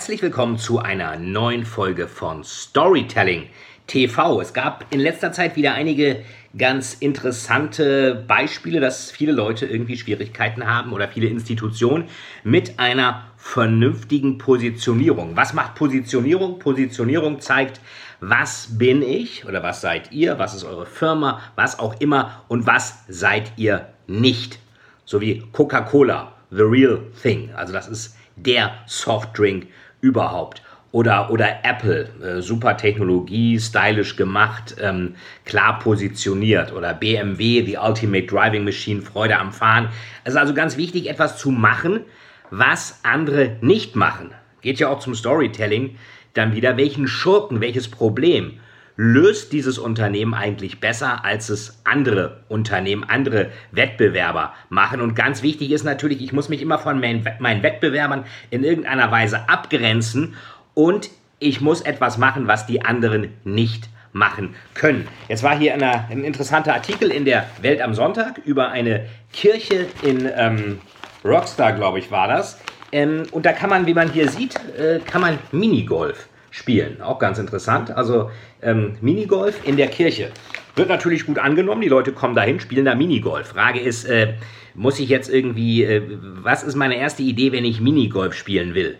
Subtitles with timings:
[0.00, 3.50] Herzlich willkommen zu einer neuen Folge von Storytelling
[3.86, 4.40] TV.
[4.40, 6.24] Es gab in letzter Zeit wieder einige
[6.56, 12.08] ganz interessante Beispiele, dass viele Leute irgendwie Schwierigkeiten haben oder viele Institutionen
[12.44, 15.36] mit einer vernünftigen Positionierung.
[15.36, 16.58] Was macht Positionierung?
[16.58, 17.82] Positionierung zeigt,
[18.20, 22.66] was bin ich oder was seid ihr, was ist eure Firma, was auch immer und
[22.66, 24.60] was seid ihr nicht.
[25.04, 27.50] So wie Coca-Cola, the real thing.
[27.54, 29.66] Also das ist der Softdrink
[30.00, 30.62] überhaupt.
[30.92, 36.72] Oder, oder Apple, äh, super Technologie, stylisch gemacht, ähm, klar positioniert.
[36.72, 39.88] Oder BMW, the Ultimate Driving Machine, Freude am Fahren.
[40.24, 42.00] Es ist also ganz wichtig, etwas zu machen,
[42.50, 44.32] was andere nicht machen.
[44.62, 45.96] Geht ja auch zum Storytelling
[46.34, 48.58] dann wieder, welchen Schurken, welches Problem
[49.02, 55.00] löst dieses Unternehmen eigentlich besser, als es andere Unternehmen, andere Wettbewerber machen.
[55.00, 59.48] Und ganz wichtig ist natürlich, ich muss mich immer von meinen Wettbewerbern in irgendeiner Weise
[59.48, 60.34] abgrenzen
[60.74, 65.08] und ich muss etwas machen, was die anderen nicht machen können.
[65.28, 69.86] Jetzt war hier eine, ein interessanter Artikel in der Welt am Sonntag über eine Kirche
[70.02, 70.78] in ähm,
[71.24, 72.60] Rockstar, glaube ich, war das.
[72.92, 77.00] Ähm, und da kann man, wie man hier sieht, äh, kann man Minigolf spielen.
[77.00, 77.90] Auch ganz interessant.
[77.90, 78.30] Also
[78.62, 80.30] ähm, Minigolf in der Kirche.
[80.76, 81.80] Wird natürlich gut angenommen.
[81.80, 83.48] Die Leute kommen dahin, spielen da Minigolf.
[83.48, 84.34] Frage ist, äh,
[84.74, 88.98] muss ich jetzt irgendwie, äh, was ist meine erste Idee, wenn ich Minigolf spielen will?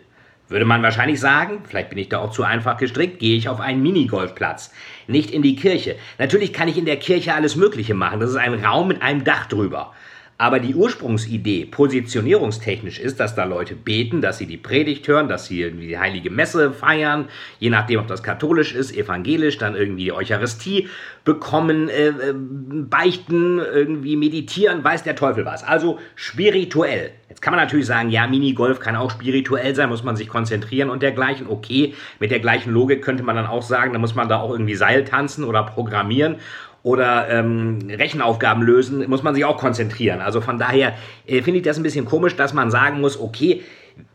[0.49, 3.61] Würde man wahrscheinlich sagen, vielleicht bin ich da auch zu einfach gestrickt, gehe ich auf
[3.61, 4.73] einen Minigolfplatz,
[5.07, 5.95] nicht in die Kirche.
[6.19, 8.19] Natürlich kann ich in der Kirche alles Mögliche machen.
[8.19, 9.93] Das ist ein Raum mit einem Dach drüber.
[10.41, 15.45] Aber die Ursprungsidee positionierungstechnisch ist, dass da Leute beten, dass sie die Predigt hören, dass
[15.45, 17.27] sie die heilige Messe feiern,
[17.59, 20.89] je nachdem, ob das katholisch ist, evangelisch, dann irgendwie die Eucharistie
[21.27, 25.63] bekommen, äh, äh, beichten, irgendwie meditieren, weiß der Teufel was.
[25.63, 27.11] Also spirituell.
[27.29, 30.89] Jetzt kann man natürlich sagen, ja, Minigolf kann auch spirituell sein, muss man sich konzentrieren
[30.89, 31.49] und dergleichen.
[31.49, 34.53] Okay, mit der gleichen Logik könnte man dann auch sagen, da muss man da auch
[34.53, 36.37] irgendwie Seil tanzen oder programmieren
[36.83, 40.21] oder ähm, Rechenaufgaben lösen, muss man sich auch konzentrieren.
[40.21, 40.95] Also von daher
[41.27, 43.63] äh, finde ich das ein bisschen komisch, dass man sagen muss, okay,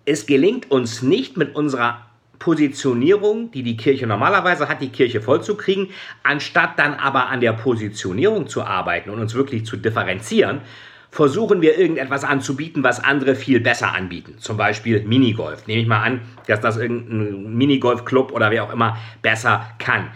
[0.06, 2.00] es gelingt uns nicht mit unserer
[2.40, 5.90] Positionierung, die die Kirche normalerweise hat, die Kirche vollzukriegen,
[6.24, 10.62] anstatt dann aber an der Positionierung zu arbeiten und uns wirklich zu differenzieren,
[11.12, 14.36] versuchen wir irgendetwas anzubieten, was andere viel besser anbieten.
[14.40, 15.66] Zum Beispiel Minigolf.
[15.66, 20.12] Nehme ich mal an, dass das irgendein Minigolfclub oder wer auch immer besser kann.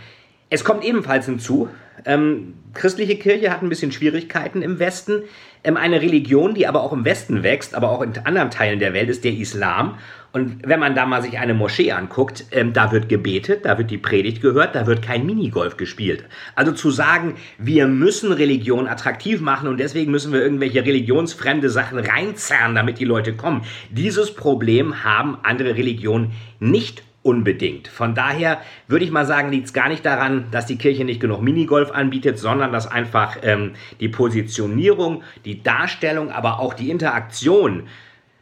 [0.49, 1.69] Es kommt ebenfalls hinzu,
[2.05, 5.23] ähm, christliche Kirche hat ein bisschen Schwierigkeiten im Westen.
[5.63, 8.93] Ähm, eine Religion, die aber auch im Westen wächst, aber auch in anderen Teilen der
[8.93, 9.97] Welt, ist der Islam.
[10.31, 13.89] Und wenn man da mal sich eine Moschee anguckt, ähm, da wird gebetet, da wird
[13.89, 16.23] die Predigt gehört, da wird kein Minigolf gespielt.
[16.55, 21.97] Also zu sagen, wir müssen Religion attraktiv machen und deswegen müssen wir irgendwelche religionsfremde Sachen
[21.97, 23.63] reinzerren, damit die Leute kommen.
[23.89, 27.87] Dieses Problem haben andere Religionen nicht unbedingt.
[27.87, 31.19] Von daher würde ich mal sagen, liegt es gar nicht daran, dass die Kirche nicht
[31.19, 37.83] genug Minigolf anbietet, sondern dass einfach ähm, die Positionierung, die Darstellung, aber auch die Interaktion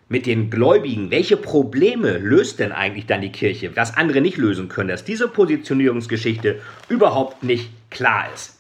[0.10, 4.70] mit den Gläubigen, welche Probleme löst denn eigentlich dann die Kirche, was andere nicht lösen
[4.70, 8.56] können, dass diese Positionierungsgeschichte überhaupt nicht klar ist.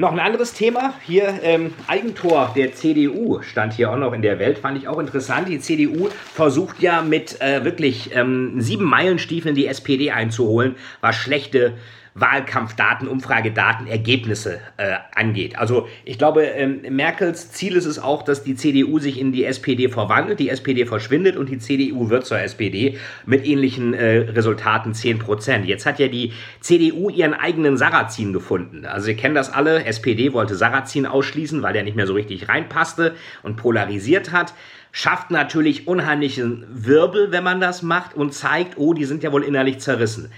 [0.00, 0.94] Noch ein anderes Thema.
[1.04, 4.58] Hier ähm, Eigentor der CDU stand hier auch noch in der Welt.
[4.58, 5.48] Fand ich auch interessant.
[5.48, 11.72] Die CDU versucht ja mit äh, wirklich ähm, sieben Meilenstiefeln die SPD einzuholen, was schlechte
[12.20, 15.58] Wahlkampfdaten, Umfragedaten, Ergebnisse äh, angeht.
[15.58, 19.44] Also ich glaube, ähm, Merkels Ziel ist es auch, dass die CDU sich in die
[19.44, 24.94] SPD verwandelt, die SPD verschwindet und die CDU wird zur SPD mit ähnlichen äh, Resultaten
[24.94, 25.66] 10 Prozent.
[25.66, 28.84] Jetzt hat ja die CDU ihren eigenen Sarrazin gefunden.
[28.84, 32.48] Also ihr kennt das alle, SPD wollte Sarrazin ausschließen, weil der nicht mehr so richtig
[32.48, 34.54] reinpasste und polarisiert hat
[34.90, 39.44] schafft natürlich unheimlichen Wirbel, wenn man das macht und zeigt, oh, die sind ja wohl
[39.44, 40.32] innerlich zerrissen.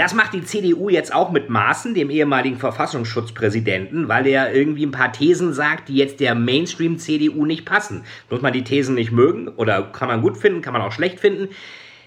[0.00, 4.92] Das macht die CDU jetzt auch mit Maaßen, dem ehemaligen Verfassungsschutzpräsidenten, weil er irgendwie ein
[4.92, 8.04] paar Thesen sagt, die jetzt der Mainstream-CDU nicht passen.
[8.30, 11.20] Muss man die Thesen nicht mögen oder kann man gut finden, kann man auch schlecht
[11.20, 11.48] finden.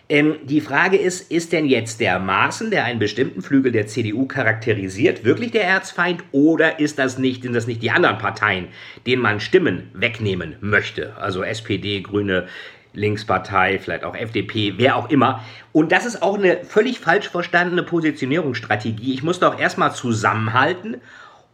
[0.10, 4.26] Ähm, die Frage ist, ist denn jetzt der Maaßen, der einen bestimmten Flügel der CDU
[4.26, 8.70] charakterisiert, wirklich der Erzfeind oder ist das nicht, sind das nicht die anderen Parteien,
[9.06, 11.16] denen man Stimmen wegnehmen möchte?
[11.18, 12.48] Also SPD, Grüne,
[12.94, 15.44] Linkspartei, vielleicht auch FDP, wer auch immer.
[15.72, 19.14] Und das ist auch eine völlig falsch verstandene Positionierungsstrategie.
[19.14, 20.98] Ich muss doch erstmal zusammenhalten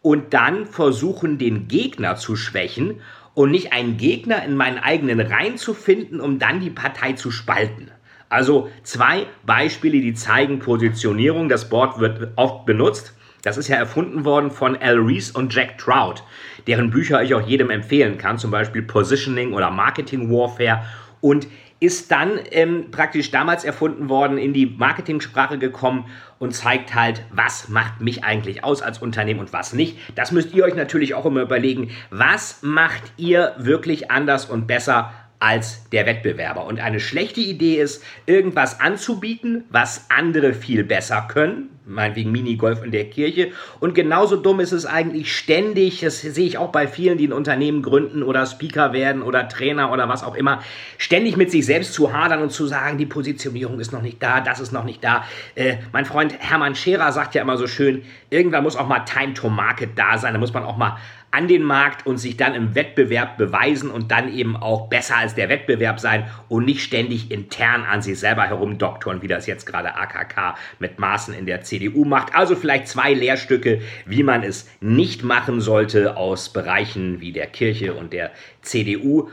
[0.01, 3.01] und dann versuchen, den Gegner zu schwächen
[3.33, 7.31] und nicht einen Gegner in meinen eigenen Reihen zu finden, um dann die Partei zu
[7.31, 7.91] spalten.
[8.27, 11.49] Also zwei Beispiele, die zeigen Positionierung.
[11.49, 13.13] Das Wort wird oft benutzt.
[13.41, 16.21] Das ist ja erfunden worden von Al Reese und Jack Trout,
[16.67, 20.83] deren Bücher ich auch jedem empfehlen kann, zum Beispiel Positioning oder Marketing Warfare.
[21.21, 21.47] Und
[21.79, 26.05] ist dann ähm, praktisch damals erfunden worden, in die Marketingsprache gekommen
[26.37, 29.97] und zeigt halt, was macht mich eigentlich aus als Unternehmen und was nicht.
[30.15, 35.13] Das müsst ihr euch natürlich auch immer überlegen, was macht ihr wirklich anders und besser
[35.39, 36.65] als der Wettbewerber.
[36.65, 42.91] Und eine schlechte Idee ist, irgendwas anzubieten, was andere viel besser können, meinetwegen Minigolf in
[42.91, 43.51] der Kirche.
[43.79, 47.33] Und genauso dumm ist es eigentlich ständig, das sehe ich auch bei vielen, die ein
[47.33, 50.61] Unternehmen gründen oder Speaker werden oder Trainer oder was auch immer,
[50.97, 54.41] ständig mit sich selbst zu hadern und zu sagen, die Positionierung ist noch nicht da,
[54.41, 55.25] das ist noch nicht da.
[55.55, 59.33] Äh, mein Freund Hermann Scherer sagt ja immer so schön, irgendwann muss auch mal Time
[59.33, 60.97] to Market da sein, da muss man auch mal
[61.31, 65.35] an den Markt und sich dann im Wettbewerb beweisen und dann eben auch besser als
[65.35, 69.95] der Wettbewerb sein und nicht ständig intern an sich selber herumdoktoren, wie das jetzt gerade
[69.95, 72.35] AKK mit Maßen in der CDU macht.
[72.35, 77.93] Also vielleicht zwei Lehrstücke, wie man es nicht machen sollte aus Bereichen wie der Kirche
[77.93, 78.31] und der
[78.61, 79.29] CDU.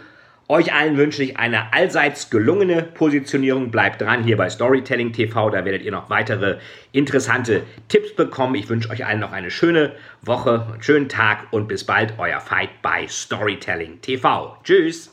[0.49, 3.73] Euch allen wünsche ich eine allseits gelungene Positionierung.
[3.73, 6.59] Bleibt dran hier bei Storytelling TV, da werdet ihr noch weitere
[6.93, 8.55] interessante Tipps bekommen.
[8.55, 9.93] Ich wünsche euch allen noch eine schöne
[10.23, 14.57] Woche, einen schönen Tag und bis bald, euer Fight bei Storytelling TV.
[14.63, 15.13] Tschüss!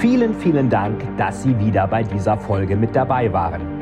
[0.00, 3.81] Vielen, vielen Dank, dass Sie wieder bei dieser Folge mit dabei waren.